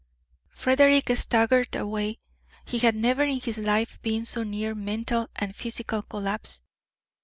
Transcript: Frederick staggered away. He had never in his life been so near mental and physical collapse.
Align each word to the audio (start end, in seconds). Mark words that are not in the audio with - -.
Frederick 0.49 1.15
staggered 1.15 1.75
away. 1.75 2.17
He 2.65 2.79
had 2.79 2.95
never 2.95 3.21
in 3.21 3.39
his 3.39 3.59
life 3.59 4.01
been 4.01 4.25
so 4.25 4.41
near 4.41 4.73
mental 4.73 5.29
and 5.35 5.55
physical 5.55 6.01
collapse. 6.01 6.63